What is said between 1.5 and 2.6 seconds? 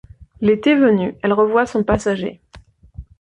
son passager.